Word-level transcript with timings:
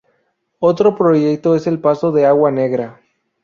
Otro 0.57 0.95
proyecto 0.95 1.53
es 1.55 1.67
el 1.67 1.79
Paso 1.79 2.11
de 2.11 2.25
Agua 2.25 2.49
Negra. 2.49 3.01